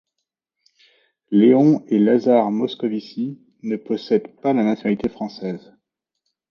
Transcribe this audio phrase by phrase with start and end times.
[1.29, 5.75] Léon et Lazare Moscovici ne possèdent pas la nationalité française.